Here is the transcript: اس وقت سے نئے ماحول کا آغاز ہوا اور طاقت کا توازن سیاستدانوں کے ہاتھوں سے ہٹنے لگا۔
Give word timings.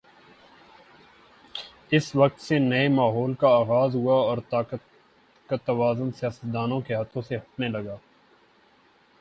اس 1.91 2.15
وقت 2.15 2.41
سے 2.41 2.59
نئے 2.59 2.87
ماحول 2.87 3.33
کا 3.33 3.47
آغاز 3.47 3.95
ہوا 3.95 4.15
اور 4.21 4.37
طاقت 4.49 4.89
کا 5.49 5.55
توازن 5.55 6.11
سیاستدانوں 6.11 6.81
کے 6.81 6.93
ہاتھوں 6.93 7.21
سے 7.21 7.37
ہٹنے 7.37 7.67
لگا۔ 7.67 7.95